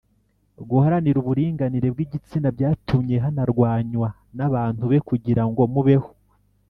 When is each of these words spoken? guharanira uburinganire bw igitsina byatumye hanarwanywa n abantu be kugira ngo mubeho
guharanira 0.69 1.17
uburinganire 1.19 1.87
bw 1.93 1.99
igitsina 2.05 2.47
byatumye 2.55 3.15
hanarwanywa 3.23 4.09
n 4.37 4.39
abantu 4.47 4.83
be 4.91 4.99
kugira 5.09 5.43
ngo 5.49 5.61
mubeho 5.73 6.09